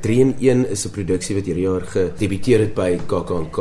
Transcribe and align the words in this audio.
3 0.00 0.20
in 0.20 0.34
1 0.38 0.68
is 0.70 0.86
'n 0.86 0.90
produksie 0.90 1.34
wat 1.36 1.46
hierdie 1.46 1.64
jaar 1.64 1.80
gedebuteer 1.80 2.60
het 2.60 2.74
by 2.74 2.98
KAKNK. 3.06 3.58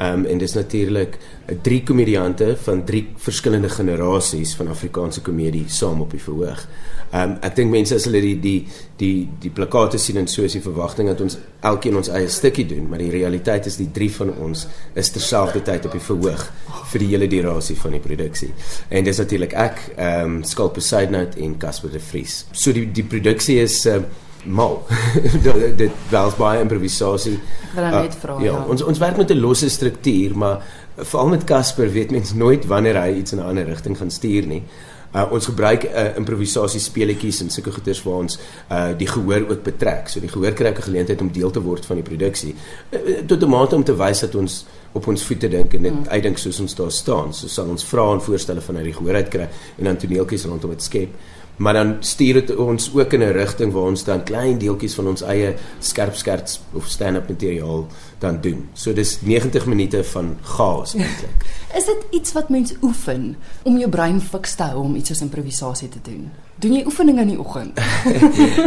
Ehm 0.00 0.18
um, 0.18 0.24
en 0.26 0.38
dis 0.38 0.54
natuurlik 0.54 1.18
drie 1.62 1.82
komediante 1.82 2.56
van 2.56 2.84
drie 2.84 3.08
verskillende 3.16 3.68
generasies 3.68 4.54
van 4.54 4.68
Afrikaanse 4.68 5.20
komedie 5.20 5.64
saam 5.68 6.00
op 6.00 6.10
die 6.10 6.22
verhoog. 6.22 6.66
Ehm 7.10 7.30
um, 7.30 7.36
ek 7.42 7.56
dink 7.56 7.70
mense 7.70 7.94
as 7.94 8.06
hulle 8.08 8.20
die 8.20 8.38
die 8.40 8.66
die 8.96 9.28
die 9.40 9.50
plakate 9.50 9.98
sien 9.98 10.16
en 10.16 10.28
soos 10.28 10.52
die 10.52 10.62
verwagting 10.62 11.08
dat 11.08 11.20
ons 11.20 11.36
elkeen 11.60 11.96
ons 11.96 12.08
eie 12.08 12.28
stukkie 12.28 12.66
doen, 12.66 12.88
maar 12.88 12.98
die 12.98 13.10
realiteit 13.10 13.66
is 13.66 13.76
die 13.76 13.90
drie 13.92 14.10
van 14.14 14.32
ons 14.38 14.66
is 14.94 15.10
terselfdertyd 15.10 15.86
op 15.86 15.92
die 15.92 16.06
verhoog 16.06 16.46
vir 16.92 17.04
die 17.04 17.10
hele 17.12 17.28
durasie 17.28 17.76
van 17.76 17.92
die 17.98 18.00
produksie. 18.00 18.50
En 18.88 19.04
dis 19.04 19.18
natuurlik 19.18 19.52
ek, 19.52 19.84
ehm 19.96 20.24
um, 20.24 20.42
Skalpe 20.44 20.80
Sidenote 20.80 21.40
en 21.40 21.58
Casper 21.58 21.90
de 21.90 22.00
Vries. 22.00 22.44
So 22.52 22.72
die 22.72 22.86
die 22.92 23.04
produksie 23.04 23.60
is 23.60 23.86
uh, 23.86 24.00
mal. 24.44 24.86
dit 25.82 25.90
was 26.10 26.36
baie 26.36 26.60
improvisasie. 26.60 27.38
Wil 27.74 27.84
uh, 27.84 27.90
net 28.00 28.14
vra. 28.20 28.36
Ja, 28.38 28.52
ja, 28.52 28.64
ons 28.68 28.82
ons 28.82 28.98
werk 28.98 29.16
met 29.16 29.30
'n 29.30 29.40
losse 29.40 29.68
struktuur, 29.68 30.36
maar 30.36 30.62
veral 30.96 31.28
met 31.28 31.44
Casper 31.44 31.92
weet 31.92 32.10
mens 32.10 32.34
nooit 32.34 32.66
wanneer 32.66 33.00
hy 33.02 33.12
iets 33.18 33.32
in 33.32 33.38
'n 33.38 33.46
ander 33.46 33.64
rigting 33.64 33.96
gaan 33.96 34.10
stuur 34.10 34.46
nie. 34.46 34.62
Uh, 35.14 35.26
ons 35.30 35.44
gebruik 35.44 35.84
uh, 35.84 36.16
improvisasie 36.16 36.80
speletjies 36.80 37.40
en 37.40 37.50
sulke 37.50 37.72
goeders 37.74 38.02
waar 38.02 38.14
ons 38.14 38.38
uh, 38.70 38.92
die 38.96 39.08
gehoor 39.10 39.48
ook 39.48 39.62
betrek. 39.62 40.08
So 40.08 40.20
die 40.20 40.30
gehoor 40.30 40.52
kry 40.52 40.70
'n 40.70 40.82
geleentheid 40.82 41.20
om 41.20 41.32
deel 41.32 41.50
te 41.50 41.60
word 41.60 41.86
van 41.86 41.96
die 41.96 42.04
produksie. 42.04 42.54
Uh, 42.90 43.26
tot 43.26 43.42
'n 43.42 43.48
mate 43.48 43.74
om 43.74 43.84
te 43.84 43.96
wys 43.96 44.20
dat 44.20 44.34
ons 44.34 44.66
op 44.92 45.06
ons 45.06 45.22
voete 45.22 45.48
dink 45.48 45.74
en 45.74 45.82
dit 45.82 45.92
mm. 45.92 46.06
uitdink 46.08 46.38
soos 46.38 46.60
ons 46.60 46.74
daar 46.74 46.90
staan. 46.90 47.34
So 47.34 47.48
sal 47.48 47.68
ons 47.68 47.84
vra 47.84 48.12
en 48.12 48.20
voorstelle 48.20 48.60
vanuit 48.60 48.84
die 48.84 48.94
gehoor 48.94 49.14
uit 49.14 49.28
kry 49.28 49.48
en 49.78 49.84
dan 49.84 49.96
toneeltjies 49.96 50.44
rondom 50.44 50.70
dit 50.70 50.82
skep 50.82 51.10
maar 51.60 51.72
dan 51.72 51.96
stuur 52.00 52.32
dit 52.32 52.56
ons 52.56 52.90
ook 52.94 53.12
in 53.12 53.20
'n 53.20 53.32
rigting 53.32 53.72
waar 53.72 53.82
ons 53.82 54.04
dan 54.04 54.22
klein 54.24 54.58
deeltjies 54.58 54.94
van 54.94 55.06
ons 55.06 55.22
eie 55.22 55.54
skerp 55.78 56.14
skerts 56.14 56.60
of 56.72 56.86
stand-up 56.86 57.28
materiaal 57.28 57.86
dan 58.18 58.40
doen. 58.40 58.68
So 58.72 58.92
dis 58.92 59.20
90 59.20 59.66
minute 59.66 60.04
van 60.04 60.36
chaos 60.42 60.94
eintlik. 60.94 61.44
Is 61.78 61.84
dit 61.84 62.04
iets 62.10 62.32
wat 62.32 62.48
mens 62.48 62.74
oefen 62.82 63.36
om 63.62 63.78
jou 63.78 63.90
brein 63.90 64.20
fiks 64.20 64.54
te 64.54 64.62
hou 64.62 64.82
om 64.82 64.94
iets 64.94 65.08
soos 65.08 65.20
improvisasie 65.20 65.88
te 65.88 65.98
doen? 66.02 66.30
Doen 66.54 66.72
jy 66.72 66.82
oefeninge 66.84 67.20
in 67.20 67.28
die 67.28 67.38
oggend? 67.40 67.78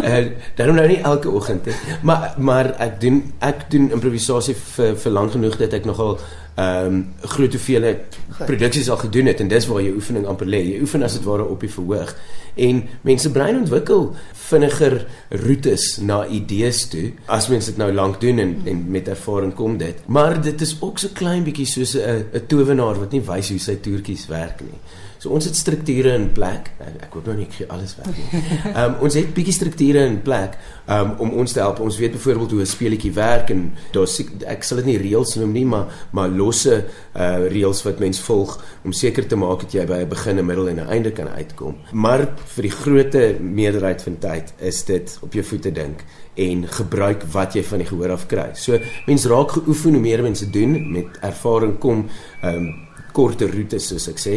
Eh 0.03 0.31
daarom 0.55 0.75
nou 0.75 0.87
nie 0.87 1.01
elke 1.01 1.29
oggend 1.29 1.65
nie, 1.65 1.73
maar 2.01 2.33
maar 2.37 2.75
ek 2.79 3.01
doen 3.01 3.33
ek 3.39 3.69
doen 3.71 3.91
improvisasie 3.91 4.55
vir 4.55 4.95
vir 4.95 5.11
lank 5.11 5.31
genoeg 5.31 5.57
dat 5.57 5.73
ek 5.73 5.85
nogal 5.85 6.19
ehm 6.55 6.85
um, 6.85 6.97
groot 7.33 7.51
hoeveelheid 7.55 8.17
produksies 8.45 8.89
al 8.89 8.97
gedoen 9.01 9.25
het 9.25 9.39
en 9.41 9.47
dis 9.49 9.65
waar 9.67 9.81
jy 9.81 9.93
oefening 9.97 10.25
amper 10.29 10.45
lê. 10.47 10.59
Jy 10.61 10.81
oefen 10.85 11.03
as 11.03 11.15
dit 11.17 11.23
ware 11.25 11.47
op 11.49 11.63
die 11.65 11.69
verhoog 11.69 12.13
en 12.55 12.83
mense 13.01 13.31
brein 13.33 13.57
ontwikkel 13.57 14.11
vinniger 14.43 14.99
roetes 15.45 15.97
na 15.97 16.19
idees 16.27 16.83
toe 16.91 17.07
as 17.25 17.49
mense 17.49 17.71
dit 17.71 17.79
nou 17.81 17.89
lank 17.93 18.19
doen 18.21 18.39
en 18.39 18.53
en 18.69 18.83
met 18.91 19.09
ervaring 19.09 19.53
kom 19.57 19.77
dit. 19.77 20.03
Maar 20.05 20.41
dit 20.41 20.61
is 20.61 20.75
ook 20.81 21.01
so 21.01 21.09
klein 21.13 21.43
bietjie 21.43 21.65
soos 21.65 21.95
'n 21.97 22.25
'n 22.33 22.45
towenaar 22.47 22.99
wat 22.99 23.11
nie 23.11 23.21
wys 23.21 23.49
hoe 23.49 23.59
sy 23.59 23.75
toertjies 23.75 24.27
werk 24.27 24.61
nie. 24.61 24.79
So 25.23 25.31
ons 25.31 25.45
het 25.47 25.55
strukture 25.55 26.11
in 26.17 26.25
plek. 26.35 26.73
Ek, 26.83 26.95
ek 27.05 27.13
hoop 27.15 27.29
nou 27.29 27.37
nie 27.37 27.45
ek 27.47 27.53
gee 27.55 27.67
alles 27.71 27.93
weg 27.95 28.09
nie. 28.11 28.25
Ehm 28.73 28.81
um, 28.81 28.95
ons 29.07 29.15
het 29.15 29.29
bietjie 29.35 29.55
strukture 29.55 30.01
in 30.09 30.17
plek 30.25 30.57
um, 30.91 31.13
om 31.23 31.31
ons 31.39 31.55
te 31.55 31.61
help. 31.63 31.79
Ons 31.85 31.99
weet 32.01 32.17
byvoorbeeld 32.17 32.55
hoe 32.57 32.61
'n 32.65 32.71
speletjie 32.73 33.13
werk 33.15 33.53
en 33.55 33.61
daar's 33.95 34.17
ek 34.19 34.67
sal 34.67 34.81
dit 34.81 34.89
nie 34.91 34.97
reëls 34.99 35.37
noem 35.39 35.55
nie, 35.55 35.65
maar 35.65 35.87
maar 36.11 36.27
losse 36.27 36.75
uh 37.15 37.47
reëls 37.53 37.85
wat 37.87 38.03
mens 38.03 38.19
volg 38.19 38.57
om 38.83 38.91
seker 38.91 39.27
te 39.27 39.39
maak 39.39 39.63
dat 39.63 39.71
jy 39.71 39.85
by 39.87 40.03
'n 40.03 40.09
begin, 40.09 40.39
'n 40.39 40.45
middel 40.45 40.69
en 40.69 40.79
'n 40.79 40.91
einde 40.91 41.11
kan 41.11 41.27
uitkom. 41.27 41.75
Maar 41.93 42.27
vir 42.55 42.61
die 42.61 42.75
grootte 42.83 43.35
meerderheid 43.39 44.01
van 44.01 44.17
tyd 44.19 44.53
is 44.59 44.83
dit 44.83 45.17
op 45.21 45.33
jou 45.33 45.43
voete 45.43 45.71
dink 45.71 46.03
en 46.35 46.67
gebruik 46.67 47.23
wat 47.31 47.53
jy 47.53 47.63
van 47.63 47.77
die 47.77 47.87
gehoor 47.87 48.11
af 48.11 48.27
kry. 48.27 48.49
So 48.55 48.79
mense 49.07 49.29
raak 49.29 49.51
geoefen 49.51 49.93
hoe 49.93 50.01
meer 50.01 50.21
mense 50.21 50.49
doen 50.49 50.91
met 50.91 51.07
ervaring 51.21 51.79
kom 51.79 52.09
um 52.43 52.91
korter 53.13 53.51
roetes 53.53 53.87
soos 53.87 54.09
ek 54.09 54.19
sê 54.19 54.35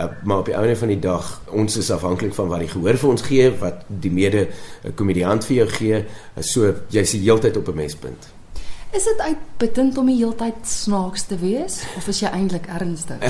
Uh, 0.00 0.06
maar 0.24 0.38
op 0.38 0.44
die 0.48 0.54
einde 0.54 0.76
van 0.76 0.88
die 0.88 0.98
dag 0.98 1.26
ons 1.52 1.76
is 1.76 1.90
afhanklik 1.90 2.34
van 2.34 2.48
wat 2.48 2.62
die 2.64 2.68
gehoor 2.68 2.96
vir 2.96 3.10
ons 3.10 3.22
gee 3.26 3.50
wat 3.60 3.82
die 4.00 4.12
mede 4.12 4.46
uh, 4.48 4.92
komediant 4.96 5.44
vir 5.44 5.56
jou 5.56 5.66
gee 5.74 5.98
uh, 5.98 6.44
so 6.52 6.70
jy's 6.88 7.12
die 7.12 7.20
heeltyd 7.26 7.58
op 7.60 7.68
'n 7.68 7.76
mespunt. 7.76 8.30
Is 8.96 9.04
dit 9.04 9.20
uitputtend 9.20 9.98
om 9.98 10.06
die 10.06 10.16
heeltyd 10.16 10.64
snaaks 10.64 11.26
te 11.28 11.36
wees 11.38 11.82
of 11.96 12.08
is 12.08 12.20
jy 12.20 12.32
eintlik 12.32 12.66
ernstig? 12.66 13.20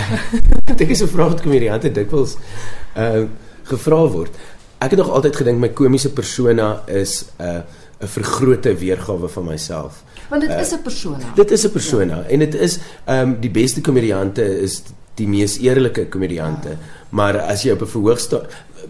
Ek 0.71 0.79
dink 0.79 0.91
is 0.91 1.03
'n 1.03 1.11
vraag 1.11 1.35
wat 1.35 1.43
komediante 1.43 1.91
dikwels 1.91 2.37
uh, 2.97 3.27
gevra 3.63 4.07
word. 4.07 4.33
Ek 4.79 4.95
het 4.95 4.99
nog 4.99 5.11
altyd 5.11 5.37
gedink 5.37 5.59
my 5.59 5.69
komiese 5.69 6.13
persona 6.13 6.83
is 6.87 7.25
'n 7.39 7.43
uh, 7.45 7.63
'n 8.01 8.09
vergrote 8.09 8.75
weergawe 8.75 9.29
van 9.29 9.45
myself. 9.45 10.05
Want 10.29 10.43
dit 10.43 10.51
uh, 10.51 10.61
is 10.61 10.73
'n 10.73 10.83
persona. 10.83 11.33
dit 11.35 11.51
is 11.51 11.67
'n 11.67 11.71
persona. 11.71 12.17
Ja. 12.17 12.23
en 12.23 12.39
dit 12.39 12.55
is 12.55 12.79
um, 13.09 13.41
die 13.41 13.51
beste 13.51 13.81
komediante 13.81 14.61
is 14.61 14.83
die 15.15 15.29
mees 15.29 15.59
eerlike 15.59 16.09
komediante. 16.09 16.77
Maar 17.11 17.41
as 17.41 17.63
jy 17.63 17.73
op 17.73 17.83
'n 17.83 17.87
verhoog 17.87 18.21
staan, 18.21 18.47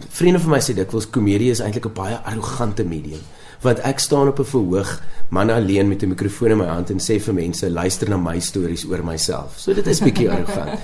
vriende 0.08 0.40
van 0.40 0.50
my 0.50 0.60
sê 0.60 0.74
dikwels 0.74 1.10
komedie 1.10 1.50
is 1.50 1.60
eintlik 1.60 1.86
'n 1.86 1.92
baie 1.94 2.16
arrogante 2.24 2.84
medium. 2.84 3.20
Want 3.60 3.78
ek 3.84 3.98
staan 3.98 4.28
op 4.28 4.38
'n 4.38 4.44
verhoog, 4.44 5.02
man 5.28 5.50
alleen 5.50 5.88
met 5.88 6.02
'n 6.02 6.08
mikrofoon 6.08 6.50
in 6.50 6.56
my 6.56 6.66
hand 6.66 6.90
en 6.90 6.98
sê 6.98 7.20
vir 7.20 7.34
mense, 7.34 7.70
luister 7.70 8.08
na 8.08 8.16
my 8.16 8.40
stories 8.40 8.84
oor 8.84 9.04
myself. 9.04 9.52
So 9.56 9.74
dit 9.74 9.86
is 9.86 10.00
bietjie 10.00 10.30
arrogant. 10.32 10.78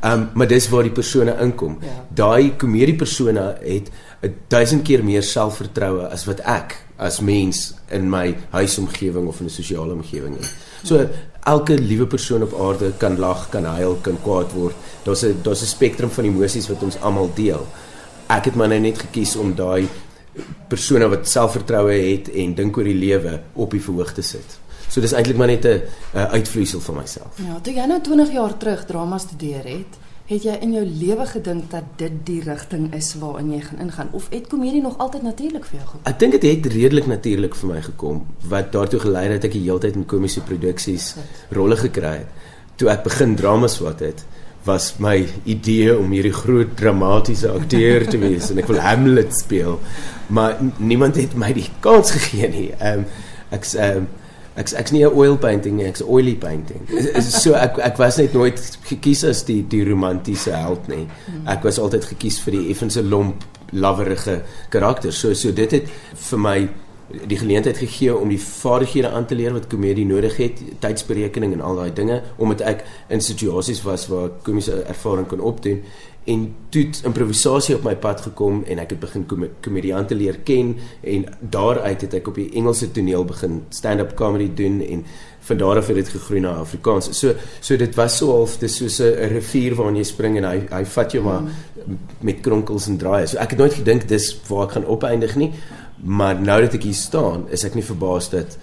Ehm, 0.00 0.12
um, 0.12 0.28
maar 0.34 0.46
dis 0.46 0.68
waar 0.68 0.82
die 0.82 0.92
persone 0.92 1.36
inkom. 1.40 1.78
Ja. 1.80 1.88
Daai 2.14 2.56
komedie 2.56 2.96
persone 2.96 3.56
het 3.60 3.90
'n 4.22 4.34
duisend 4.48 4.82
keer 4.82 5.04
meer 5.04 5.22
selfvertroue 5.22 6.06
as 6.06 6.24
wat 6.24 6.40
ek 6.40 6.84
as 6.96 7.20
mens 7.20 7.74
in 7.90 8.10
my 8.10 8.36
huisomgewing 8.50 9.26
of 9.26 9.40
in 9.40 9.46
'n 9.46 9.50
sosiale 9.50 9.92
omgewing 9.92 10.36
het. 10.36 10.54
So 10.82 11.08
elke 11.42 11.78
liewe 11.78 12.06
persoon 12.06 12.42
op 12.42 12.60
aarde 12.60 12.92
kan 12.96 13.18
lag, 13.18 13.48
kan 13.48 13.64
huil, 13.64 13.98
kan 14.00 14.18
kwaad 14.22 14.52
word. 14.52 14.74
Daar's 15.02 15.22
'n 15.22 15.38
daar's 15.42 15.62
'n 15.62 15.66
spektrum 15.66 16.10
van 16.10 16.24
emosies 16.24 16.68
wat 16.68 16.82
ons 16.82 17.00
almal 17.00 17.30
deel. 17.34 17.66
Ek 18.26 18.44
het 18.44 18.54
maar 18.54 18.68
nou 18.68 18.80
net 18.80 18.98
gekies 18.98 19.36
om 19.36 19.54
daai 19.54 19.88
persone 20.68 21.08
wat 21.08 21.28
selfvertroue 21.28 21.94
het 21.94 22.30
en 22.30 22.54
dink 22.54 22.76
oor 22.76 22.84
die 22.84 22.98
lewe 22.98 23.40
op 23.54 23.70
die 23.70 23.82
verhoog 23.82 24.12
te 24.12 24.22
sit. 24.22 24.58
So 24.88 25.00
dis 25.04 25.12
eintlik 25.12 25.36
maar 25.36 25.50
net 25.52 25.64
'n 25.64 25.82
uitvloeisel 26.14 26.80
van 26.80 26.94
myself. 26.94 27.32
Ja, 27.36 27.60
toe 27.60 27.74
jy 27.74 27.86
nou 27.86 28.00
20 28.00 28.32
jaar 28.32 28.56
terug 28.56 28.84
drama 28.84 29.18
studeer 29.18 29.64
het, 29.64 29.98
Het 30.28 30.44
jy 30.44 30.54
in 30.60 30.74
jou 30.76 30.82
lewe 30.84 31.24
gedink 31.24 31.70
dat 31.72 31.86
dit 31.96 32.16
die 32.28 32.42
rigting 32.44 32.90
is 32.92 33.14
waarin 33.16 33.48
jy 33.54 33.62
gaan 33.64 33.78
ingaan 33.80 34.08
of 34.12 34.26
het 34.28 34.50
komedie 34.52 34.82
nog 34.84 34.98
altyd 35.00 35.22
natuurlik 35.24 35.64
vir 35.64 35.78
jou 35.78 35.86
gekom? 35.86 36.02
Ek 36.10 36.18
dink 36.20 36.34
dit 36.36 36.42
het, 36.44 36.66
het 36.66 36.74
redelik 36.74 37.06
natuurlik 37.08 37.56
vir 37.56 37.70
my 37.70 37.80
gekom 37.86 38.18
wat 38.50 38.68
daartoe 38.74 39.00
gelei 39.06 39.22
het 39.24 39.38
dat 39.38 39.46
ek 39.48 39.56
die 39.56 39.62
hele 39.64 39.80
tyd 39.80 39.96
in 39.96 40.04
komiese 40.04 40.42
produksies 40.44 41.06
rolle 41.56 41.78
gekry 41.80 42.12
het. 42.18 42.44
Toe 42.76 42.90
ek 42.92 43.06
begin 43.06 43.32
drama 43.40 43.72
swat 43.72 44.04
het, 44.04 44.20
was 44.68 44.92
my 45.02 45.16
idee 45.48 45.96
om 45.96 46.12
hierdie 46.12 46.34
groot 46.36 46.76
dramatiese 46.78 47.50
akteur 47.50 48.06
te 48.10 48.20
wees 48.20 48.50
en 48.52 48.60
ek 48.62 48.68
wil 48.70 48.80
Hamlet 48.84 49.34
speel. 49.36 49.78
Maar 50.34 50.60
niemand 50.76 51.16
het 51.16 51.36
my 51.40 51.50
die 51.56 51.68
kans 51.84 52.12
gegee 52.16 52.52
nie. 52.52 52.70
Ehm 52.78 53.04
um, 53.04 53.26
ek's 53.56 53.74
ehm 53.80 54.04
um, 54.04 54.08
ek's 54.58 54.74
ek's 54.76 54.92
nie 54.92 55.04
'n 55.06 55.14
oil 55.14 55.36
painting 55.38 55.76
nie, 55.76 55.86
ek's 55.86 56.02
'n 56.02 56.10
oily 56.10 56.34
painting. 56.36 56.82
so 57.42 57.54
ek 57.54 57.78
ek 57.78 57.96
was 57.98 58.18
net 58.18 58.34
nooit 58.34 58.60
gekies 58.90 59.24
as 59.24 59.44
die 59.44 59.62
die 59.62 59.84
romantiese 59.88 60.52
held 60.52 60.88
nie. 60.88 61.06
Ek 61.46 61.62
was 61.64 61.78
altyd 61.78 62.04
gekies 62.04 62.40
vir 62.44 62.58
die 62.58 62.70
effense 62.70 63.02
lomp, 63.02 63.44
lawerige 63.72 64.42
karakter. 64.68 65.12
So 65.12 65.34
so 65.34 65.52
dit 65.52 65.70
het 65.70 65.88
vir 66.14 66.38
my 66.38 66.68
die 67.08 67.38
geleentheid 67.38 67.78
gegee 67.80 68.16
om 68.16 68.28
die 68.28 68.40
vaardighede 68.40 69.08
aan 69.08 69.26
te 69.26 69.34
leer 69.34 69.52
wat 69.56 69.66
komedie 69.66 70.06
nodig 70.06 70.36
het, 70.36 70.60
tydsberekening 70.82 71.52
en 71.52 71.64
al 71.64 71.80
daai 71.80 71.92
dinge, 71.92 72.22
omdat 72.36 72.60
ek 72.60 72.84
in 73.08 73.24
situasies 73.24 73.82
was 73.82 74.08
waar 74.12 74.28
komiese 74.42 74.82
ervaring 74.84 75.28
kon 75.28 75.40
opdoen 75.40 75.82
en 76.28 76.44
toe 76.68 76.84
improvisasie 77.08 77.76
op 77.78 77.86
my 77.86 77.94
pad 77.96 78.20
gekom 78.26 78.60
en 78.68 78.82
ek 78.82 78.92
het 78.94 79.00
begin 79.00 79.24
kom 79.30 79.46
komediante 79.64 80.16
leer 80.18 80.42
ken 80.44 80.74
en 81.00 81.24
daaruit 81.40 82.04
het 82.04 82.18
ek 82.20 82.28
op 82.28 82.36
die 82.40 82.50
Engelse 82.58 82.90
toneel 82.92 83.24
begin 83.28 83.62
stand-up 83.72 84.12
comedy 84.18 84.50
doen 84.60 84.82
en 84.84 85.04
van 85.48 85.60
daar 85.62 85.80
af 85.80 85.88
het 85.88 85.96
dit 85.96 86.10
gegroei 86.12 86.42
na 86.44 86.58
Afrikaans. 86.60 87.08
So 87.16 87.32
so 87.64 87.76
dit 87.80 87.96
was 87.96 88.18
so 88.20 88.34
half 88.34 88.58
dis 88.60 88.76
soos 88.76 89.00
'n 89.00 89.32
rivier 89.32 89.74
waarin 89.74 89.96
jy 89.96 90.04
spring 90.04 90.36
en 90.36 90.44
hy 90.44 90.66
hy 90.70 90.84
vat 90.84 91.12
jou 91.12 91.24
maar 91.24 91.42
met 92.20 92.40
kronkels 92.40 92.88
en 92.88 92.98
draaie. 92.98 93.26
So 93.26 93.38
ek 93.38 93.50
het 93.50 93.58
nooit 93.58 93.74
gedink 93.74 94.08
dis 94.08 94.40
waar 94.48 94.66
ek 94.66 94.72
gaan 94.72 94.86
opeindig 94.86 95.36
nie, 95.36 95.52
maar 96.04 96.40
nou 96.40 96.60
dat 96.60 96.74
ek 96.74 96.82
hier 96.82 96.94
staan, 96.94 97.46
is 97.50 97.64
ek 97.64 97.74
nie 97.74 97.84
verbaas 97.84 98.30
dat 98.30 98.58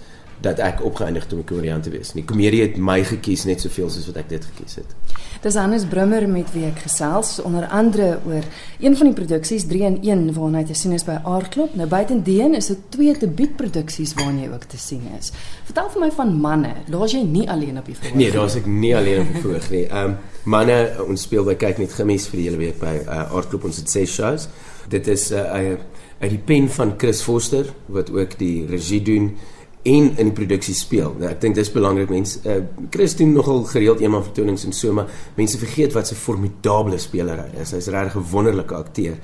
dat 0.45 0.59
ek 0.59 0.83
opgeëindig 0.83 1.23
het 1.23 1.33
om 1.33 1.39
'n 1.39 1.43
komediant 1.43 1.83
te 1.83 1.89
wees 1.89 2.13
nie. 2.13 2.23
Komedie 2.23 2.61
het 2.61 2.77
my 2.77 3.03
gekies 3.03 3.43
net 3.43 3.61
soveel 3.61 3.89
soos 3.89 4.05
wat 4.05 4.15
ek 4.15 4.29
dit 4.29 4.45
gekies 4.45 4.75
het. 4.75 4.85
Dis 5.41 5.55
Hannes 5.55 5.85
Brummer 5.85 6.29
met 6.29 6.51
wie 6.53 6.65
ek 6.65 6.79
gesels 6.79 7.41
onder 7.41 7.67
andere 7.67 8.19
oor 8.25 8.43
een 8.79 8.97
van 8.97 9.05
die 9.05 9.15
produksies 9.15 9.65
3 9.67 9.81
in 9.81 9.97
1 10.01 10.33
waarna 10.33 10.57
hy 10.57 10.63
te 10.63 10.73
sien 10.73 10.91
is 10.91 11.03
by 11.03 11.17
Aardklop. 11.23 11.75
Nou 11.75 11.87
buitendien 11.87 12.53
is 12.53 12.67
dit 12.67 12.77
twee 12.89 13.17
debuutproduksies 13.17 14.13
waarna 14.13 14.41
jy 14.41 14.49
ook 14.53 14.63
te 14.63 14.77
sien 14.77 15.01
is. 15.19 15.31
Vertel 15.63 15.89
vir 15.89 16.01
my 16.01 16.11
van 16.11 16.39
manne. 16.39 16.73
Daar's 16.87 17.11
jy 17.11 17.23
nie 17.23 17.49
alleen 17.49 17.77
op 17.77 17.85
die 17.85 17.95
verhoog 17.95 18.15
nie. 18.15 18.23
Nee, 18.23 18.33
daar's 18.33 18.55
ek 18.55 18.65
nie 18.65 18.95
alleen 18.95 19.21
op 19.21 19.33
die 19.33 19.41
verhoog 19.41 19.69
nie. 19.69 19.85
Ehm 19.95 20.09
um, 20.09 20.17
manne 20.45 20.77
ons 21.05 21.25
speel 21.27 21.45
by 21.47 21.55
kyk 21.59 21.81
net 21.81 21.93
gemies 21.97 22.27
vir 22.29 22.39
die 22.39 22.47
hele 22.49 22.61
week 22.61 22.79
by 22.79 22.93
uh, 23.03 23.25
Aardklop 23.33 23.65
ons 23.65 23.81
het 23.81 23.89
ses 23.89 24.13
shows. 24.13 24.47
Dit 24.89 25.07
is 25.07 25.31
'n 25.31 25.35
uh, 25.35 25.77
uit 26.21 26.29
die 26.29 26.43
pen 26.45 26.69
van 26.69 26.93
Chris 26.97 27.21
Foster 27.21 27.73
wat 27.87 28.09
ook 28.11 28.37
die 28.37 28.65
regie 28.65 29.01
doen 29.01 29.35
en 29.83 30.17
in 30.17 30.29
die 30.31 30.33
produksie 30.33 30.73
speel. 30.73 31.13
Nou, 31.19 31.29
ek 31.29 31.41
dink 31.41 31.55
dis 31.55 31.71
belangrik 31.71 32.09
mense. 32.09 32.39
Uh, 32.45 32.63
Chris 32.89 33.15
doen 33.15 33.33
nogal 33.33 33.63
gereeld 33.69 33.99
eenmal 34.01 34.23
vertonings 34.23 34.65
en 34.65 34.73
so, 34.73 34.93
maar 34.93 35.09
mense 35.35 35.57
vergeet 35.57 35.93
wat 35.93 36.07
sy 36.07 36.15
formidable 36.15 36.97
speler 36.97 37.43
hy 37.43 37.61
is. 37.61 37.73
Hy's 37.75 37.89
regtig 37.93 38.15
'n 38.15 38.31
wonderlike 38.31 38.75
akteur. 38.75 39.17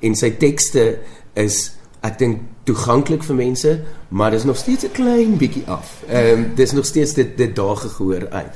En 0.00 0.14
sy 0.14 0.30
tekste 0.30 0.98
is 1.34 1.72
ek 2.02 2.18
dink 2.18 2.40
toeganklik 2.64 3.22
vir 3.26 3.36
mense, 3.36 3.80
maar 4.08 4.30
dis 4.30 4.44
nog 4.44 4.56
steeds 4.56 4.84
'n 4.84 4.92
klein 4.92 5.36
bietjie 5.36 5.64
af. 5.66 6.02
Ehm 6.08 6.38
um, 6.38 6.54
dis 6.54 6.72
nog 6.72 6.86
steeds 6.86 7.14
dit 7.14 7.36
dit 7.36 7.56
daar 7.56 7.76
gehoor 7.76 8.28
uit. 8.30 8.52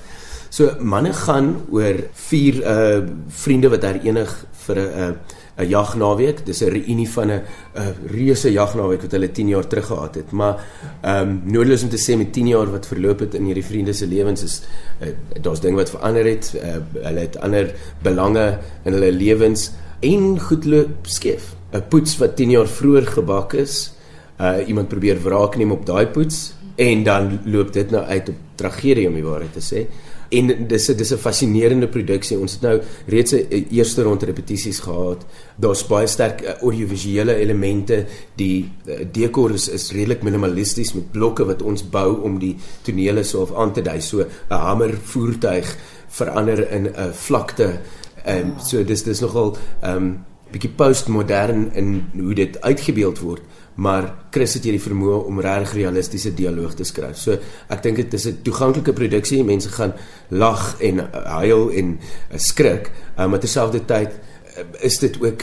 So 0.53 0.69
manne 0.85 1.15
gaan 1.17 1.55
oor 1.73 1.97
vier 2.29 2.59
uh 2.61 2.99
vriende 3.43 3.71
wat 3.73 3.87
herenig 3.89 4.33
vir 4.67 4.77
'n 4.77 4.91
'n 5.01 5.15
'n 5.63 5.69
jagnaweek. 5.69 6.45
Dis 6.45 6.61
'n 6.61 6.69
reunie 6.69 7.09
van 7.09 7.31
'n 7.31 7.41
'n 7.75 7.95
reuse 8.13 8.53
jagnaweek 8.53 9.03
wat 9.03 9.13
hulle 9.13 9.31
10 9.33 9.49
jaar 9.49 9.67
terug 9.67 9.87
gehad 9.87 10.15
het. 10.15 10.31
Maar 10.31 10.61
ehm 11.03 11.29
um, 11.29 11.43
noodloos 11.45 11.83
om 11.83 11.89
te 11.89 11.97
sê 11.97 12.17
met 12.17 12.33
10 12.33 12.49
jaar 12.49 12.71
wat 12.71 12.87
verloop 12.87 13.21
het 13.21 13.35
in 13.35 13.45
hierdie 13.45 13.65
vriende 13.65 13.93
se 13.93 14.07
lewens 14.07 14.43
is 14.43 14.63
uh, 15.01 15.09
daar's 15.41 15.61
dinge 15.61 15.77
wat 15.77 15.91
verander 15.91 16.25
het. 16.25 16.53
Uh, 16.55 16.77
hulle 17.03 17.21
het 17.21 17.39
ander 17.41 17.75
belange 18.03 18.59
in 18.85 18.93
hulle 18.93 19.13
lewens 19.13 19.73
en 20.01 20.41
goed 20.41 20.65
loop 20.65 21.07
skeef. 21.07 21.55
'n 21.73 21.89
Poets 21.89 22.19
wat 22.19 22.37
10 22.37 22.51
jaar 22.51 22.69
vroeër 22.69 23.07
gebak 23.07 23.53
is, 23.53 23.93
uh 24.41 24.69
iemand 24.69 24.89
probeer 24.89 25.23
wraak 25.23 25.57
neem 25.57 25.73
op 25.73 25.87
daai 25.87 26.07
poets 26.07 26.55
en 26.77 27.03
dan 27.03 27.41
loop 27.45 27.73
dit 27.73 27.91
nou 27.91 28.05
uit 28.05 28.29
op 28.29 28.35
tragedie 28.55 29.09
om 29.09 29.15
die 29.15 29.25
waarheid 29.25 29.53
te 29.53 29.61
sê 29.61 29.87
en 30.33 30.53
dis 30.69 30.87
dis 30.87 31.13
'n 31.13 31.19
fascinerende 31.19 31.89
produksie. 31.89 32.39
Ons 32.39 32.53
het 32.53 32.63
nou 32.63 32.81
reeds 33.07 33.33
'n 33.33 33.67
eerste 33.71 34.03
rond 34.03 34.23
repetisies 34.23 34.81
gehad. 34.81 35.25
Daar's 35.57 35.87
baie 35.87 36.07
sterk 36.07 36.41
uh, 36.41 36.49
audiovisuele 36.61 37.35
elemente. 37.35 38.07
Die 38.37 38.71
uh, 38.87 38.95
dekor 39.13 39.51
is, 39.51 39.69
is 39.69 39.93
redelik 39.93 40.23
minimalisties 40.23 40.93
met 40.95 41.13
blokke 41.13 41.45
wat 41.45 41.63
ons 41.63 41.89
bou 41.89 42.23
om 42.23 42.39
die 42.39 42.57
tonele 42.83 43.23
so 43.23 43.41
of 43.41 43.55
aan 43.55 43.73
te 43.73 43.83
dui. 43.83 44.01
So 44.01 44.21
'n 44.21 44.29
hamer 44.49 44.99
voertuig 45.03 45.77
verander 46.09 46.71
in 46.71 46.83
'n 46.83 46.87
uh, 46.87 47.13
vlakte. 47.13 47.81
Ehm 48.25 48.39
um, 48.39 48.53
so 48.59 48.85
dis 48.85 49.03
dis 49.03 49.21
nogal 49.21 49.57
ehm 49.83 49.97
um, 49.97 50.25
bietjie 50.51 50.71
postmodern 50.71 51.71
in 51.75 52.05
hoe 52.19 52.35
dit 52.35 52.61
uitgebeeld 52.61 53.19
word 53.19 53.43
maar 53.75 54.11
Chris 54.31 54.55
het 54.55 54.67
hierdie 54.67 54.83
vermoë 54.83 55.23
om 55.29 55.41
regtig 55.41 55.77
realistiese 55.81 56.35
dialoog 56.37 56.75
te 56.77 56.85
skryf. 56.85 57.17
So 57.17 57.39
ek 57.73 57.83
dink 57.83 57.97
dit 57.97 58.15
is 58.15 58.27
'n 58.27 58.43
toeganklike 58.43 58.93
produksie. 58.93 59.45
Mense 59.45 59.69
gaan 59.69 59.95
lag 60.29 60.77
en 60.81 61.09
huil 61.13 61.71
en 61.71 61.99
uh, 61.99 62.39
skrik, 62.39 62.91
uh, 63.19 63.27
maar 63.27 63.41
terselfdertyd 63.41 64.11
uh, 64.11 64.65
is 64.81 64.99
dit 64.99 65.17
ook 65.23 65.43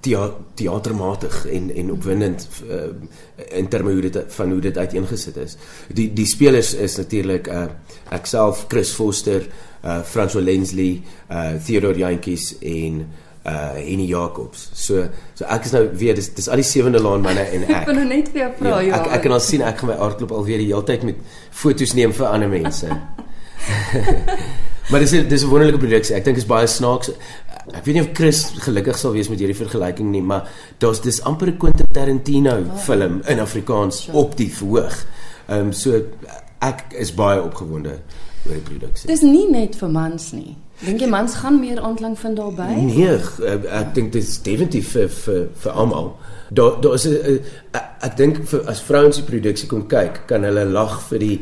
thea 0.00 0.30
teatermatig 0.54 1.46
en 1.46 1.70
en 1.74 1.92
opwindend 1.92 2.48
uh, 2.70 2.88
in 3.58 3.68
terme 3.68 3.92
hoe 3.92 4.00
dit 4.00 4.18
van 4.26 4.50
hoe 4.50 4.60
dit 4.60 4.78
uiteengesit 4.78 5.36
is. 5.36 5.56
Die 5.92 6.12
die 6.12 6.26
spelers 6.26 6.74
is 6.74 6.96
natuurlik 6.96 7.48
uh, 7.48 7.66
ek 8.10 8.26
self 8.26 8.64
Chris 8.68 8.90
Foster, 8.90 9.46
uh, 9.84 10.02
François 10.02 10.44
Lensley, 10.44 11.02
uh, 11.30 11.54
Theodore 11.64 11.98
Jantjies 11.98 12.54
en 12.60 13.06
uh 13.46 13.78
Enie 13.78 14.08
Jacobs. 14.10 14.70
So 14.74 15.06
so 15.34 15.44
ek 15.44 15.68
is 15.68 15.74
nou 15.76 15.84
weer 16.00 16.16
dis 16.18 16.32
dis 16.34 16.48
al 16.50 16.62
die 16.62 16.66
sewende 16.66 17.02
laan 17.02 17.22
manne 17.22 17.44
en 17.46 17.66
ek. 17.66 17.74
ek 17.80 17.90
wil 17.90 17.98
nou 18.00 18.06
net 18.08 18.30
vir 18.34 18.42
jou 18.42 18.52
vra 18.60 18.80
ja. 18.82 18.98
Ek 18.98 19.12
ek 19.18 19.26
kan 19.26 19.36
al 19.36 19.44
sien 19.44 19.62
ek 19.62 19.80
gaan 19.80 19.92
my 19.92 19.98
aardklop 20.06 20.34
alweer 20.34 20.62
die 20.62 20.70
hele 20.72 20.86
tyd 20.88 21.06
met 21.06 21.20
foto's 21.54 21.94
neem 21.98 22.14
vir 22.16 22.26
ander 22.30 22.50
mense. 22.50 22.90
maar 24.90 25.02
dis 25.02 25.14
dis 25.30 25.44
'n 25.44 25.52
wonderlike 25.52 25.82
produksie. 25.82 26.16
Ek 26.18 26.26
dink 26.26 26.42
is 26.42 26.48
baie 26.48 26.66
snaaks. 26.66 27.14
Ek 27.74 27.86
weet 27.86 27.94
nie 27.94 28.02
of 28.02 28.10
Chris 28.14 28.44
gelukkig 28.66 28.98
sal 28.98 29.14
wees 29.14 29.30
met 29.30 29.42
hierdie 29.42 29.58
vergelyking 29.58 30.10
nie, 30.10 30.22
maar 30.22 30.50
daar's 30.82 31.00
dis 31.00 31.22
amper 31.22 31.50
'n 31.50 31.58
Quentin 31.58 31.90
Tarantino 31.92 32.58
oh, 32.58 32.76
film 32.82 33.22
in 33.26 33.40
Afrikaans 33.40 34.06
sure. 34.06 34.18
op 34.18 34.36
die 34.36 34.50
verhoog. 34.50 35.06
Ehm 35.48 35.70
um, 35.70 35.72
so 35.72 36.02
ek 36.58 36.90
is 36.98 37.14
baie 37.14 37.42
opgewonde 37.42 38.00
oor 38.46 38.54
die 38.54 38.66
produksie. 38.66 39.06
Dis 39.06 39.22
nie 39.22 39.46
net 39.50 39.76
vir 39.76 39.90
mans 39.90 40.32
nie. 40.32 40.56
Dink 40.84 41.00
jy 41.00 41.08
mans 41.08 41.34
gaan 41.40 41.60
meer 41.60 41.80
aanklank 41.80 42.18
vind 42.18 42.36
daarbey? 42.36 42.74
Nee, 42.84 43.08
ek, 43.16 43.64
ek 43.64 43.94
dink 43.94 44.12
dit 44.12 44.22
is 44.22 44.40
definitief 44.44 44.92
vir 44.92 45.08
vir 45.08 45.46
vir 45.62 45.72
almal. 45.72 46.16
Daar 46.50 46.80
daar 46.80 46.94
is 46.94 47.06
'n 47.06 47.40
ek 48.00 48.16
dink 48.16 48.40
as 48.66 48.80
vrouens 48.80 49.16
die 49.16 49.24
produksie 49.24 49.68
kom 49.68 49.86
kyk, 49.88 50.26
kan 50.26 50.44
hulle 50.44 50.64
lag 50.64 51.00
vir 51.08 51.18
die 51.18 51.40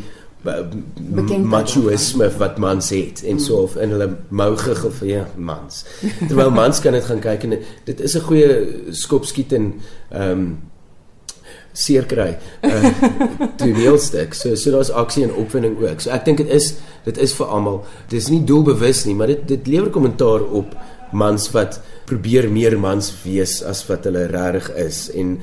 machoisme 1.43 2.29
wat 2.39 2.59
mans 2.59 2.91
het 2.91 3.23
en 3.25 3.41
so 3.41 3.63
of 3.65 3.77
in 3.77 3.91
hulle 3.91 4.17
mougig 4.29 4.85
of 4.85 5.01
ja 5.05 5.27
mans. 5.37 5.85
Terwyl 6.29 6.51
mans 6.51 6.81
kan 6.81 6.93
dit 6.93 7.05
gaan 7.05 7.21
kyk 7.21 7.43
en 7.49 7.59
dit 7.85 8.01
is 8.01 8.17
'n 8.17 8.21
goeie 8.21 8.51
skopskiet 8.91 9.53
en 9.53 9.81
ehm 10.11 10.31
um, 10.31 10.59
seer 11.75 12.07
kry. 12.07 12.31
Uh 12.63 12.91
toneelstuk. 13.61 14.35
So 14.35 14.55
so 14.55 14.75
daar's 14.75 14.93
aksie 14.95 15.27
en 15.27 15.35
opwinding 15.35 15.77
ook. 15.83 16.01
So 16.01 16.15
ek 16.15 16.25
dink 16.29 16.43
dit 16.45 16.53
is 16.55 16.75
dit 17.05 17.19
is 17.19 17.35
vir 17.37 17.51
almal. 17.51 17.83
Dit 18.09 18.21
is 18.23 18.31
nie 18.33 18.45
doelbewus 18.47 19.05
nie, 19.09 19.17
maar 19.19 19.33
dit 19.35 19.43
dit 19.49 19.75
lewer 19.75 19.91
kommentaar 19.95 20.47
op 20.55 20.77
mans 21.15 21.51
wat 21.55 21.79
probeer 22.09 22.49
meer 22.53 22.75
mans 22.81 23.11
wees 23.23 23.61
as 23.65 23.85
wat 23.89 24.07
hulle 24.09 24.27
regtig 24.33 24.67
is 24.83 25.07
en 25.15 25.37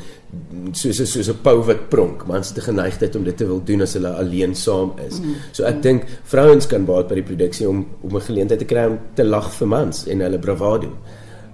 soos 0.77 0.99
soos 1.11 1.29
'n 1.29 1.39
pou 1.43 1.63
wat 1.67 1.89
pronk. 1.89 2.27
Mans 2.27 2.49
het 2.49 2.57
'n 2.57 2.69
geneigtheid 2.71 3.15
om 3.15 3.23
dit 3.23 3.37
te 3.37 3.45
wil 3.45 3.61
doen 3.63 3.81
as 3.81 3.93
hulle 3.93 4.09
alleen 4.09 4.55
saam 4.55 4.93
is. 5.07 5.19
Mm. 5.19 5.35
So 5.51 5.63
ek 5.63 5.81
dink 5.81 6.05
vrouens 6.23 6.67
kan 6.67 6.85
baat 6.85 7.07
by 7.07 7.15
die 7.15 7.29
produksie 7.31 7.67
om 7.67 7.85
om 8.01 8.15
'n 8.15 8.21
geleentheid 8.21 8.59
te 8.59 8.65
kry 8.65 8.85
om 8.85 8.99
te 9.15 9.23
lag 9.23 9.51
vir 9.51 9.67
mans 9.67 10.07
en 10.07 10.19
hulle 10.19 10.39
bravado. 10.39 10.89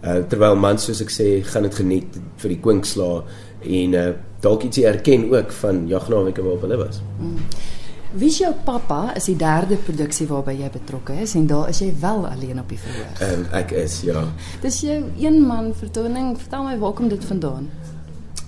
Uh 0.04 0.22
terwyl 0.30 0.56
mans 0.56 0.84
soos 0.84 1.02
ek 1.02 1.10
sê, 1.10 1.44
gaan 1.44 1.64
dit 1.64 1.76
geniet 1.76 2.20
vir 2.38 2.50
die 2.50 2.62
kwinkslaa 2.62 3.24
en 3.68 3.94
uh 3.94 4.08
dalk 4.40 4.64
ietsie 4.68 4.86
erken 4.86 5.24
ook 5.34 5.52
van 5.52 5.88
jagnaweke 5.90 6.44
waarop 6.46 6.62
hulle 6.62 6.78
was. 6.78 7.00
Mm. 7.20 7.40
Wie 8.12 8.30
is 8.30 8.38
jou 8.40 8.54
pappa? 8.64 9.16
Is 9.16 9.26
die 9.28 9.36
derde 9.36 9.76
produksie 9.84 10.28
waarby 10.30 10.54
jy 10.62 10.70
betrokke 10.72 11.16
is 11.24 11.34
en 11.36 11.48
daar 11.50 11.70
is 11.70 11.82
jy 11.84 11.90
wel 12.02 12.28
alleen 12.28 12.60
op 12.62 12.70
die 12.70 12.80
verhoog. 12.80 13.22
Ehm 13.22 13.42
um, 13.44 13.48
ek 13.60 13.74
is 13.76 14.00
ja. 14.08 14.24
Dis 14.62 14.80
jou 14.86 15.00
een 15.20 15.42
man 15.44 15.74
vertoning. 15.76 16.36
Vertel 16.40 16.64
my 16.64 16.78
waar 16.80 16.94
kom 16.94 17.10
dit 17.12 17.26
vandaan? 17.26 17.70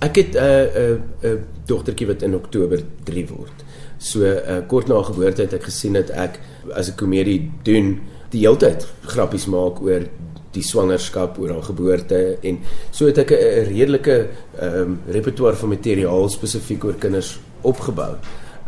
Ek 0.00 0.16
het 0.16 0.34
'n 0.34 0.38
uh, 0.38 0.44
'n 0.44 1.02
uh, 1.22 1.30
'n 1.30 1.34
uh, 1.34 1.42
dogtertjie 1.66 2.06
wat 2.06 2.22
in 2.22 2.34
Oktober 2.34 2.82
3 3.04 3.26
word. 3.28 3.64
So 3.98 4.24
uh, 4.24 4.64
kort 4.66 4.88
na 4.88 5.02
geboorte 5.02 5.42
het 5.42 5.52
ek 5.52 5.68
gesien 5.68 5.92
dat 5.92 6.10
ek 6.10 6.40
as 6.72 6.88
'n 6.88 6.96
komedie 6.96 7.50
doen 7.62 8.00
die 8.30 8.40
hele 8.46 8.56
tyd 8.56 8.86
grappies 9.02 9.46
maak 9.46 9.82
oor 9.82 10.08
die 10.54 10.62
swangerskap 10.66 11.38
oor 11.38 11.54
haar 11.54 11.66
geboorte 11.68 12.20
en 12.42 12.58
so 12.90 13.06
het 13.06 13.18
ek 13.18 13.30
'n 13.32 13.66
redelike 13.70 14.16
ehm 14.60 14.80
um, 14.80 15.00
repertoire 15.08 15.56
van 15.56 15.68
materiaal 15.68 16.28
spesifiek 16.28 16.84
oor 16.84 16.98
kinders 16.98 17.38
opgebou. 17.62 18.16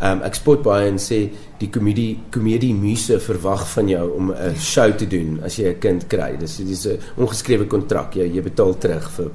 Ehm 0.03 0.19
um, 0.19 0.23
ek 0.27 0.35
spot 0.35 0.63
baie 0.63 0.89
en 0.91 0.97
sê 0.99 1.19
die 1.61 1.69
komedie 1.71 2.17
komedie 2.35 2.73
muse 2.75 3.21
verwag 3.23 3.63
van 3.75 3.89
jou 3.89 4.07
om 4.17 4.33
'n 4.33 4.57
show 4.59 4.91
te 4.99 5.07
doen 5.07 5.41
as 5.45 5.57
jy 5.57 5.69
'n 5.69 5.79
kind 5.79 6.07
kry. 6.09 6.37
Dis 6.39 6.57
dis 6.57 6.87
'n 6.87 6.99
ongeskrewe 7.17 7.67
kontrak. 7.67 8.15
Jy 8.15 8.27
jy 8.35 8.43
betaal 8.43 8.79
terug 8.79 9.11
vir 9.11 9.31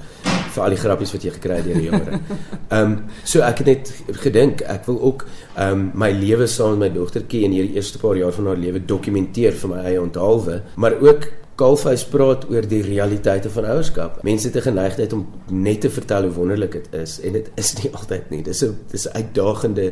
vir 0.54 0.64
al 0.64 0.70
die 0.70 0.84
grappies 0.84 1.12
wat 1.14 1.24
jy 1.24 1.32
gekry 1.32 1.56
het 1.56 1.66
deur 1.66 1.76
die 1.76 1.90
jare. 1.90 2.20
Ehm 2.76 2.92
um, 2.92 3.04
so 3.24 3.42
ek 3.42 3.58
het 3.58 3.68
net 3.68 3.94
gedink 4.12 4.62
ek 4.62 4.86
wil 4.86 5.02
ook 5.02 5.26
ehm 5.56 5.72
um, 5.72 5.92
my 5.94 6.12
lewe 6.12 6.48
saam 6.48 6.80
met 6.80 6.92
my 6.92 7.00
dogtertjie 7.00 7.44
in 7.46 7.52
hierdie 7.52 7.76
eerste 7.76 7.98
paar 8.00 8.18
jaar 8.18 8.32
van 8.32 8.48
haar 8.48 8.58
lewe 8.58 8.86
dokumenteer 8.86 9.54
vir 9.54 9.70
my 9.70 9.84
eie 9.86 10.02
onthaalwe, 10.02 10.62
maar 10.76 10.94
ook 11.00 11.28
Kalfhuis 11.58 12.04
praat 12.06 12.46
oor 12.52 12.68
die 12.70 12.84
realiteite 12.86 13.50
van 13.50 13.66
ouerskap. 13.66 14.20
Mense 14.24 14.48
het 14.48 14.58
'n 14.58 14.70
geneigtheid 14.70 15.14
om 15.14 15.28
net 15.50 15.82
te 15.82 15.90
vertel 15.90 16.24
hoe 16.24 16.32
wonderlik 16.32 16.72
dit 16.72 16.88
is 16.94 17.20
en 17.20 17.34
dit 17.34 17.50
is 17.56 17.74
nie 17.82 17.92
altyd 17.94 18.30
nie. 18.30 18.44
Dis 18.44 18.64
'n 18.64 18.78
dis 18.92 19.08
'n 19.08 19.16
uitdagende 19.16 19.92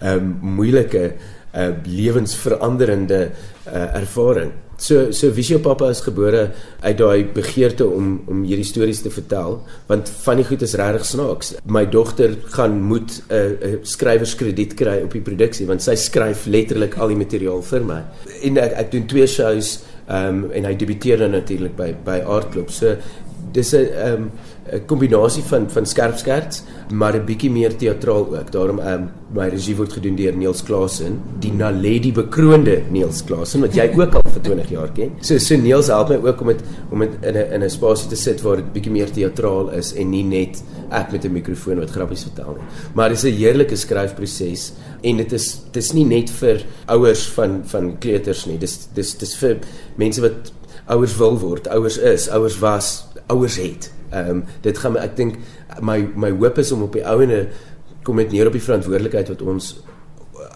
ehm 0.00 0.18
um, 0.18 0.38
moeilike 0.40 1.14
uh 1.56 1.68
lewensveranderende 1.84 3.30
uh 3.66 3.96
ervaring. 3.96 4.52
So 4.76 5.10
so 5.10 5.32
Visio 5.32 5.58
Papa 5.58 5.88
is 5.88 6.00
gebore 6.00 6.50
uit 6.80 6.98
daai 6.98 7.24
begeerte 7.32 7.86
om 7.86 8.22
om 8.28 8.42
hierdie 8.44 8.64
stories 8.64 9.00
te 9.00 9.10
vertel 9.10 9.62
want 9.86 10.08
van 10.08 10.36
die 10.36 10.44
goed 10.44 10.62
is 10.62 10.74
regtig 10.74 11.04
snaaks. 11.04 11.54
My 11.64 11.86
dogter 11.88 12.36
gaan 12.44 12.82
moet 12.82 13.22
'n 13.28 13.34
uh, 13.34 13.72
'n 13.72 13.78
skrywerskrediet 13.82 14.74
kry 14.74 15.00
op 15.04 15.12
die 15.12 15.24
produksie 15.24 15.66
want 15.66 15.82
sy 15.82 15.94
skryf 15.94 16.46
letterlik 16.46 16.98
al 16.98 17.08
die 17.08 17.16
materiaal 17.16 17.62
vir 17.62 17.84
my. 17.84 18.02
En 18.42 18.58
ek 18.58 18.72
ek 18.72 18.90
doen 18.90 19.06
twee 19.06 19.26
shows 19.26 19.78
Ehm 20.06 20.44
um, 20.44 20.50
en 20.54 20.64
hy 20.64 20.74
debuteerde 20.78 21.26
natuurlik 21.28 21.76
by 21.76 21.90
by 22.06 22.20
Aardklop. 22.22 22.70
So 22.70 22.96
dis 23.52 23.72
'n 23.74 23.88
ehm 23.90 24.12
um, 24.14 24.30
'n 24.72 24.86
kombinasie 24.86 25.42
van 25.42 25.70
van 25.70 25.86
skerp 25.86 26.16
skerts, 26.16 26.62
maar 26.90 27.14
'n 27.14 27.24
bietjie 27.24 27.50
meer 27.50 27.76
teatraal 27.76 28.26
ook. 28.34 28.52
Daarom 28.52 28.78
um, 28.78 29.08
my 29.34 29.48
regie 29.48 29.76
word 29.76 29.92
gedoen 29.92 30.16
deur 30.16 30.36
Niels 30.36 30.62
Klasen, 30.62 31.20
die 31.40 31.52
Naledi 31.52 32.12
bekroonde 32.12 32.82
Niels 32.90 33.24
Klasen 33.24 33.60
wat 33.60 33.74
jy 33.74 33.90
ook 33.94 34.14
al 34.14 34.22
vir 34.32 34.42
20 34.42 34.70
jaar 34.70 34.92
ken. 34.94 35.12
So 35.20 35.38
so 35.38 35.56
Niels 35.56 35.86
help 35.86 36.08
my 36.08 36.18
ook 36.28 36.40
om 36.40 36.46
dit 36.46 36.62
om 36.90 36.98
dit 36.98 37.10
in 37.22 37.36
'n 37.36 37.52
in 37.52 37.62
'n 37.62 37.70
spasie 37.70 38.08
te 38.08 38.16
sit 38.16 38.42
waar 38.42 38.56
dit 38.56 38.72
bietjie 38.72 38.92
meer 38.92 39.10
teatraal 39.10 39.70
is 39.70 39.94
en 39.94 40.10
nie 40.10 40.24
net 40.24 40.62
ek 40.90 41.12
met 41.12 41.24
'n 41.24 41.32
mikrofoon 41.32 41.78
wat 41.78 41.90
grappies 41.90 42.22
vertel 42.22 42.56
nie. 42.56 42.66
Maar 42.94 43.08
dis 43.08 43.24
'n 43.24 43.36
heerlike 43.36 43.76
skryfproses 43.76 44.72
en 45.02 45.16
dit 45.16 45.32
is 45.32 45.60
dis 45.72 45.92
nie 45.92 46.04
net 46.04 46.30
vir 46.30 46.64
ouers 46.86 47.26
van 47.28 47.62
van 47.64 47.98
kleuters 47.98 48.46
nie. 48.46 48.58
Dis 48.58 48.88
dis 48.94 49.14
dis 49.14 49.36
vir 49.36 49.58
mense 49.96 50.20
wat 50.20 50.52
ouers 50.86 51.16
wil 51.16 51.38
word, 51.38 51.68
ouers 51.68 51.98
is, 51.98 52.28
ouers 52.28 52.58
was, 52.58 53.04
ouers 53.26 53.56
het. 53.56 53.95
Ehm 54.10 54.30
um, 54.30 54.44
dit 54.60 54.78
gaan 54.78 54.96
ek 54.96 55.16
dink 55.16 55.36
my 55.80 56.08
my 56.14 56.30
hoop 56.30 56.58
is 56.58 56.72
om 56.72 56.82
op 56.82 56.92
die 56.92 57.06
ouene 57.06 57.48
kom 58.02 58.16
met 58.16 58.30
neer 58.30 58.46
op 58.46 58.54
die 58.54 58.62
verantwoordelikheid 58.62 59.28
wat 59.28 59.42
ons 59.42 59.74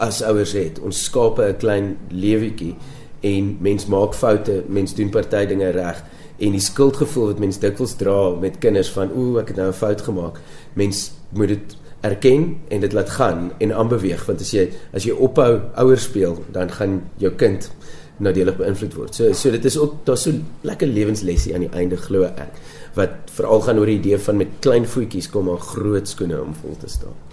as 0.00 0.22
ouers 0.22 0.52
het. 0.52 0.78
Ons 0.80 1.04
skape 1.04 1.42
'n 1.42 1.56
klein 1.56 1.96
lewetjie 2.08 2.76
en 3.20 3.56
mens 3.60 3.86
maak 3.86 4.14
foute, 4.14 4.64
mens 4.68 4.94
doen 4.94 5.10
party 5.10 5.46
dinge 5.46 5.70
reg 5.70 6.04
en 6.38 6.52
die 6.56 6.60
skuldgevoel 6.60 7.26
wat 7.26 7.38
mens 7.38 7.58
dikwels 7.58 7.96
dra 8.00 8.30
met 8.40 8.58
kinders 8.58 8.90
van 8.90 9.12
o, 9.12 9.38
ek 9.38 9.48
het 9.48 9.56
nou 9.56 9.68
'n 9.68 9.72
fout 9.72 10.00
gemaak. 10.00 10.40
Mens 10.74 11.12
moet 11.28 11.48
dit 11.48 11.76
erken 12.00 12.60
en 12.68 12.80
dit 12.80 12.92
laat 12.92 13.10
gaan 13.10 13.52
en 13.58 13.74
aanbeweeg 13.74 14.24
want 14.26 14.40
as 14.40 14.50
jy 14.50 14.70
as 14.92 15.04
jy 15.04 15.12
ophou 15.12 15.60
ouers 15.74 16.02
speel, 16.02 16.44
dan 16.52 16.70
gaan 16.70 17.02
jou 17.16 17.32
kind 17.32 17.70
nadelig 18.16 18.56
beïnvloed 18.56 18.94
word. 18.94 19.14
So 19.14 19.32
so 19.32 19.50
dit 19.50 19.64
is 19.64 19.78
ook 19.78 20.04
daar's 20.04 20.22
so 20.22 20.32
lekker 20.62 20.88
lewenslesie 20.88 21.54
aan 21.54 21.60
die 21.60 21.76
einde 21.76 21.96
glo 21.96 22.22
ek 22.24 22.52
wat 22.94 23.30
veral 23.34 23.60
gaan 23.66 23.78
oor 23.78 23.90
die 23.90 23.98
idee 23.98 24.18
van 24.18 24.40
met 24.40 24.60
klein 24.64 24.86
voetjies 24.86 25.30
kom 25.30 25.50
maar 25.50 25.62
groot 25.72 26.08
skoene 26.08 26.40
om 26.42 26.54
vol 26.62 26.76
te 26.80 26.90
staan. 26.90 27.29